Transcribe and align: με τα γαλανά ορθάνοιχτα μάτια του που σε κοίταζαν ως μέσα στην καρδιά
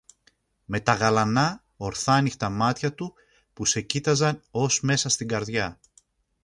με 0.65 0.79
τα 0.79 0.93
γαλανά 0.93 1.63
ορθάνοιχτα 1.77 2.49
μάτια 2.49 2.93
του 2.93 3.13
που 3.53 3.65
σε 3.65 3.81
κοίταζαν 3.81 4.41
ως 4.51 4.81
μέσα 4.81 5.09
στην 5.09 5.27
καρδιά 5.27 5.79